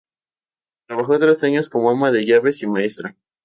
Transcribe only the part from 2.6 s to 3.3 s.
y maestra.